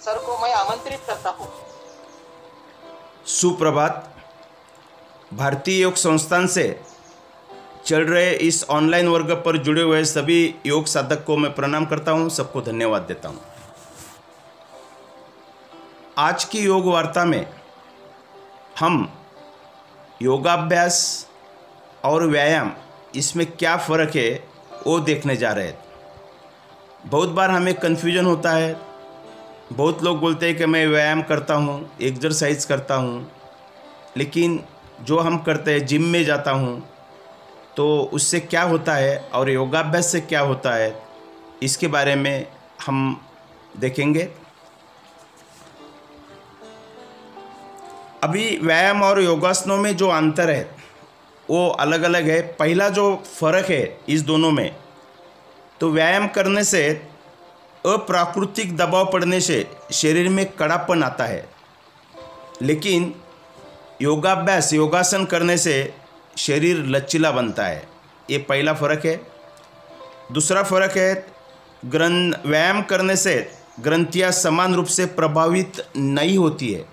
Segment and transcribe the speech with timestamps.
[0.00, 1.48] Sir को मैं आमंत्रित करता हूँ।
[3.26, 4.06] सुप्रभात।
[5.34, 6.80] भारतीय योग संस्थान से
[7.86, 12.12] चल रहे इस ऑनलाइन वर्ग पर जुड़े हुए सभी योग साधक को मैं प्रणाम करता
[12.12, 13.40] हूँ, सबको धन्यवाद देता हूँ।
[16.18, 17.46] आज की योग वार्ता में
[18.78, 19.12] हम
[20.22, 21.26] योगाभ्यास
[22.04, 22.72] और व्यायाम,
[23.14, 24.30] इसमें क्या फ़र्क है,
[24.86, 25.89] वो देखने जा रहे हैं
[27.04, 28.76] बहुत बार हमें कन्फ्यूज़न होता है।
[29.72, 33.30] बहुत लोग बोलते हैं कि मैं व्यायाम करता हूँ एक्सरसाइज करता हूँ।
[34.16, 34.58] लेकिन
[35.02, 36.82] जो हम करते हैं जिम में जाता हूँ
[37.76, 40.94] तो उससे क्या होता है और योगाभ्यास से क्या होता है,
[41.62, 42.46] इसके बारे में
[42.86, 43.20] हम
[43.78, 44.28] देखेंगे।
[48.22, 50.62] अभी व्यायाम और योगासनों में जो अंतर है,
[51.48, 54.70] वो अलग अलग है। पहला जो फ़र्क है इस दोनों में
[55.80, 56.88] तो व्यायाम करने से
[57.86, 61.48] अप्राकृतिक दबाव पड़ने से शरीर में कड़ापन आता है।
[62.62, 63.14] लेकिन
[64.02, 65.94] योगाभ्यास, योगासन करने से
[66.36, 67.88] शरीर लचीला बनता है।
[68.30, 69.26] ये पहला फ़र्क है।
[70.32, 71.26] दूसरा फ़र्क है,
[71.84, 76.84] ग्रंथ, व्यायाम करने से ग्रंथियाँ समान रूप से प्रभावित नहीं होती है।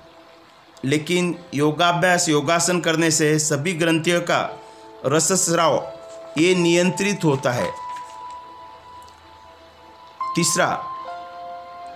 [0.85, 4.59] लेकिन योगाभ्यास, योगासन करने से सभी ग्रंथियों का
[5.05, 5.93] रसस्राव
[6.37, 7.86] ये नियंत्रित होता है।
[10.37, 10.83] तीसरा,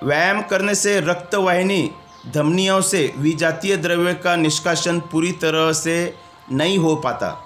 [0.03, 1.91] व्यायाम करने से रक्तवाहिनी
[2.33, 6.15] धमनियों से विजातीय द्रव्य का निष्कासन पूरी तरह से
[6.51, 7.43] नहीं हो पाता।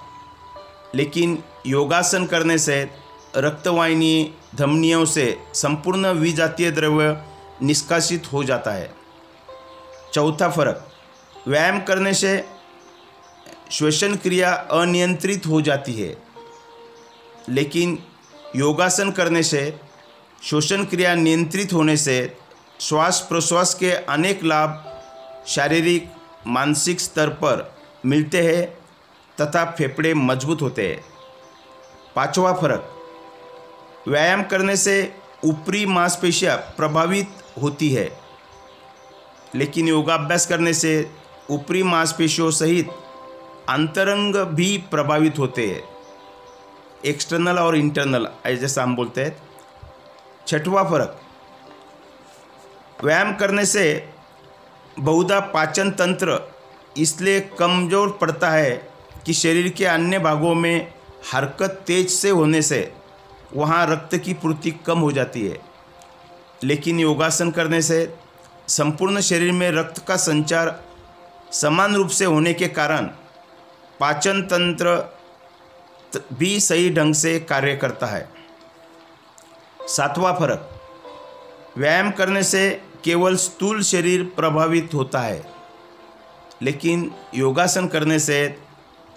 [0.94, 2.90] लेकिन योगासन करने से
[3.36, 7.22] रक्तवाहिनी धमनियों से संपूर्ण विजातीय द्रव्य
[7.62, 8.94] निष्कासित हो जाता है।
[10.14, 10.92] चौथा फ़र्क,
[11.48, 12.48] व्यायाम करने से
[13.70, 16.22] श्वसन क्रिया अनियंत्रित हो जाती है।
[17.48, 17.98] लेकिन
[18.56, 19.80] योगासन करने से
[20.42, 22.36] श्वसन क्रिया नियंत्रित होने से
[22.80, 26.10] श्वास प्रश्वास के अनेक लाभ शारीरिक,
[26.46, 27.74] मानसिक स्तर पर
[28.06, 28.66] मिलते हैं
[29.38, 31.04] तथा फेफड़े मज़बूत होते हैं।
[32.16, 32.92] पांचवा फ़र्क,
[34.08, 38.08] व्यायाम करने से ऊपरी मांसपेशियाँ प्रभावित होती है,
[39.54, 41.10] लेकिन योगाभ्यास करने से
[41.50, 42.90] ऊपरी मांसपेशियों सहित
[43.68, 45.82] अंतरंग भी प्रभावित होते हैं।
[47.04, 49.45] एक्सटर्नल और इंटरनल जैसा हम बोलते हैं।
[50.46, 51.20] छठवा फ़र्क।
[52.98, 53.84] व्यायाम करने से
[54.96, 56.38] बहुधा पाचन तंत्र
[56.96, 58.70] इसलिए कमज़ोर पड़ता है
[59.26, 60.92] कि शरीर के अन्य भागों में
[61.32, 62.80] हरकत तेज से होने से
[63.54, 65.58] वहाँ रक्त की पूर्ति कम हो जाती है।
[66.64, 67.98] लेकिन योगासन करने से
[68.68, 70.80] संपूर्ण शरीर में रक्त का संचार
[71.52, 73.06] समान रूप से होने के कारण
[74.00, 74.96] पाचन तंत्र
[76.32, 78.28] भी सही ढंग से कार्य करता है।
[79.88, 80.70] सातवां फ़र्क।
[81.78, 85.44] व्यायाम करने से केवल स्थूल शरीर प्रभावित होता है,
[86.62, 88.38] लेकिन योगासन करने से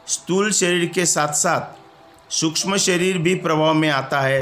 [0.07, 4.41] स्थूल शरीर के साथ साथ सूक्ष्म शरीर भी प्रभाव में आता है,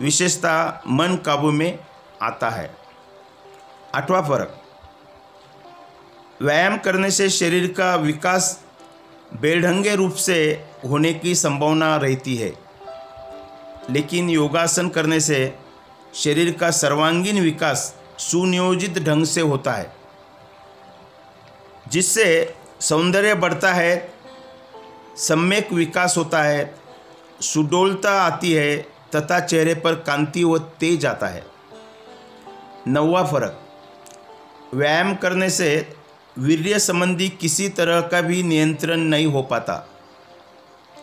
[0.00, 1.78] विशेषतः मन काबू में
[2.22, 2.74] आता है।
[3.94, 4.60] आठवां फ़र्क।
[6.42, 8.64] व्यायाम करने से शरीर का विकास
[9.40, 10.36] बेढंगे रूप से
[10.88, 12.63] होने की संभावना रहती है।
[13.90, 15.38] लेकिन योगासन करने से
[16.14, 19.92] शरीर का सर्वांगीण विकास सुनियोजित ढंग से होता है,
[21.88, 24.12] जिससे सौंदर्य बढ़ता है,
[25.18, 26.74] सम्यक विकास होता है,
[27.40, 28.76] सुडोलता आती है
[29.16, 31.44] तथा चेहरे पर कांति व तेज आता है।
[32.88, 33.60] नौवा फ़र्क,
[34.74, 35.68] व्यायाम करने से
[36.36, 39.86] वीर्य संबंधी किसी तरह का भी नियंत्रण नहीं हो पाता,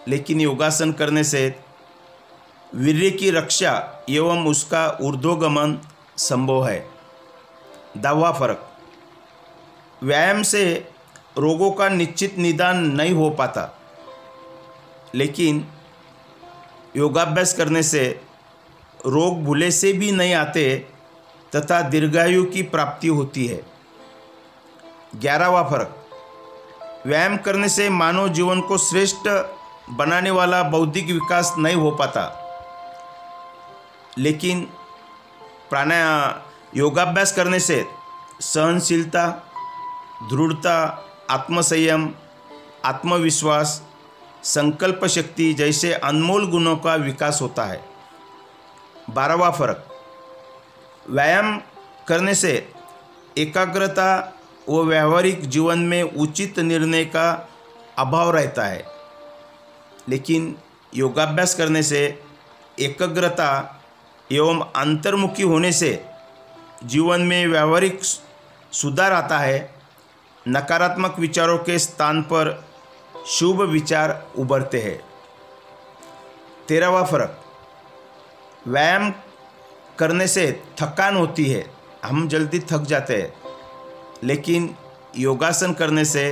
[0.07, 1.49] लेकिन योगासन करने से
[2.75, 5.79] वीर्य की रक्षा एवं उसका ऊर्ध्वगमन
[6.17, 6.89] संभव है।
[7.97, 8.69] दावा फ़र्क।
[10.03, 10.91] व्यायाम से
[11.37, 13.79] रोगों का निश्चित निदान नहीं हो पाता।
[15.15, 15.67] लेकिन
[16.97, 18.21] योगाभ्यास करने से
[19.05, 20.85] रोग भूले से भी नहीं आते
[21.55, 23.63] तथा दीर्घायु की प्राप्ति होती है।
[25.15, 25.95] ग्यारहवा फ़र्क।
[27.07, 29.27] व्यायाम करने से मानव जीवन को श्रेष्ठ
[29.89, 32.37] बनाने वाला बौद्धिक विकास नहीं हो पाता।
[34.17, 34.61] लेकिन
[35.69, 36.43] प्राणाया
[36.75, 37.85] योगाभ्यास करने से
[38.39, 39.27] सहनशीलता,
[40.33, 42.13] दृढ़ता, आत्मसंयम,
[42.85, 43.83] आत्मविश्वास
[44.43, 47.85] संकल्प शक्ति जैसे अनमोल गुणों का विकास होता है।
[49.09, 49.87] बारहवा फ़र्क,
[51.09, 51.61] व्यायाम
[52.07, 52.71] करने से
[53.37, 54.33] एकाग्रता
[54.69, 57.49] वो व्यावहारिक जीवन में उचित निर्णय का
[57.97, 58.85] अभाव रहता है।
[60.09, 60.55] लेकिन
[60.95, 62.23] योगाभ्यास करने से
[62.79, 63.80] एकाग्रता
[64.31, 66.05] एवं अंतर्मुखी होने से
[66.83, 67.99] जीवन में व्यावहारिक
[68.71, 69.73] सुधार आता है,
[70.47, 72.63] नकारात्मक विचारों के स्थान पर
[73.27, 74.99] शुभ विचार उभरते हैं।
[76.67, 77.37] तेरहवा फ़र्क,
[78.67, 79.13] व्यायाम
[79.99, 81.65] करने से थकान होती है।
[82.05, 83.33] हम जल्दी थक जाते हैं,
[84.23, 84.75] लेकिन
[85.17, 86.23] योगासन करने से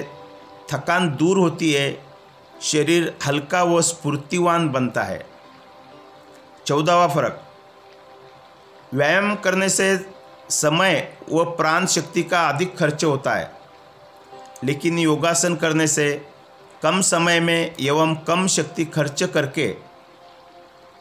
[0.71, 1.91] थकान दूर होती है,
[2.61, 5.25] शरीर हल्का व स्फूर्तिवान बनता है।
[6.67, 7.45] चौदहवा फ़र्क
[8.93, 10.05] व्यायाम करने से
[10.49, 13.51] समय व प्राण शक्ति का अधिक खर्च होता है।
[14.63, 16.09] लेकिन योगासन करने से
[16.83, 19.75] कम समय में एवं कम शक्ति खर्च करके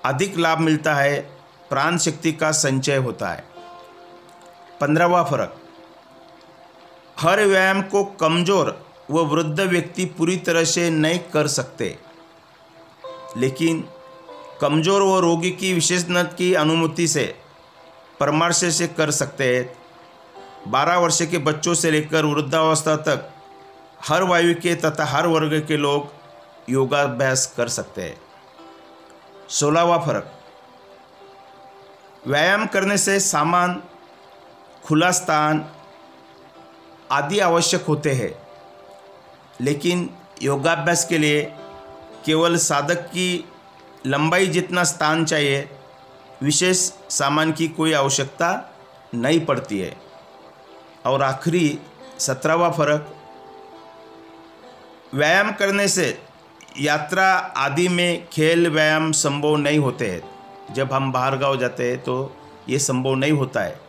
[0.05, 1.20] अधिक लाभ मिलता है,
[1.70, 3.44] प्राण शक्ति का संचय होता है।
[4.81, 5.56] पंद्रहवा फ़र्क।
[7.20, 11.96] हर व्यायाम को कमज़ोर व वृद्ध व्यक्ति पूरी तरह से नहीं कर सकते।
[13.37, 13.85] लेकिन
[14.61, 17.35] कमज़ोर व रोगी की विशेषज्ञ की अनुमति से
[18.20, 19.78] परामर्श से कर सकते हैं।
[20.70, 23.30] बारह वर्ष के बच्चों से लेकर वृद्धावस्था तक
[24.08, 26.12] हर वायु के तथा हर वर्ग के लोग
[26.70, 28.20] योगाभ्यास कर सकते हैं।
[29.48, 30.32] सोलहवा फ़र्क।
[32.26, 33.82] व्यायाम करने से सामान,
[34.84, 35.70] खुला स्थान
[37.12, 38.38] आदि आवश्यक होते हैं।
[39.60, 40.10] लेकिन
[40.42, 41.54] योगाभ्यास के लिए
[42.26, 43.44] केवल साधक की
[44.06, 45.70] लंबाई जितना स्थान चाहिए
[46.43, 46.79] विशेष
[47.11, 48.75] सामान की कोई आवश्यकता
[49.14, 49.96] नहीं पड़ती है।
[51.06, 51.79] और आखिरी,
[52.19, 53.14] सत्रहवा फ़र्क,
[55.14, 56.23] व्यायाम करने से
[56.81, 57.26] यात्रा
[57.56, 62.37] आदि में खेल व्यायाम संभव नहीं होते हैं। जब हम बाहर गाँव जाते हैं तो
[62.69, 63.81] ये संभव नहीं होता है।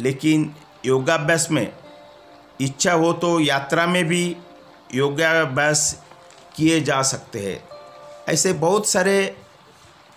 [0.00, 0.54] लेकिन
[0.86, 1.72] योगाभ्यास में
[2.60, 4.36] इच्छा हो तो यात्रा में भी
[4.94, 6.04] योगाभ्यास
[6.56, 7.62] किए जा सकते हैं।
[8.28, 9.36] ऐसे बहुत सारे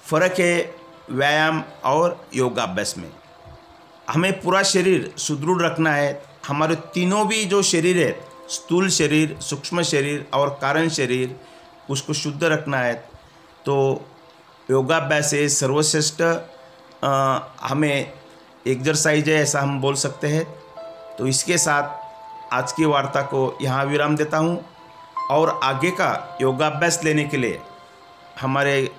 [0.04, 0.75] फ़र्क है
[1.12, 3.12] व्यायाम और योगाभ्यास में।
[4.10, 8.12] हमें पूरा शरीर सुदृढ़ रखना है। हमारे तीनों भी जो शरीर है,
[8.50, 11.36] स्थूल शरीर, सूक्ष्म शरीर और कारण शरीर,
[11.90, 12.94] उसको शुद्ध रखना है।
[13.66, 14.06] तो
[14.72, 16.22] योगाभ्यास है सर्वश्रेष्ठ।
[17.62, 18.14] हमें
[18.68, 20.46] एक्सरसाइज है ऐसा हम बोल सकते हैं।
[21.18, 24.64] तो इसके साथ आज की वार्ता को यहाँ विराम देता हूँ।
[25.32, 27.60] और आगे का योगाभ्यास लेने के लिए
[28.42, 28.92] हमारे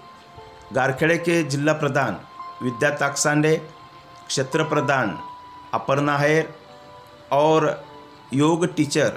[0.72, 2.20] गारखेड़े के जिला प्रधान
[2.62, 3.56] विद्या ताकसांडे,
[4.26, 5.18] क्षेत्र प्रधान
[5.74, 6.54] अपर्णा हेर
[7.32, 7.84] और
[8.34, 9.08] योग टीचर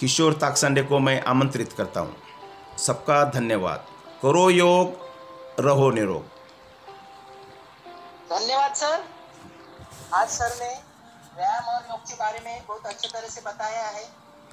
[0.00, 2.16] किशोर ताकसांडे को मैं आमंत्रित करता हूँ।
[2.78, 3.84] सबका धन्यवाद।
[4.22, 4.94] करो योग,
[5.60, 6.22] रहो निरोग।
[8.30, 9.04] धन्यवाद, सर।
[10.14, 10.80] आज सर ने
[11.36, 14.19] व्यायाम और योग के बारे में बहुत अच्छे तरह से बताया है।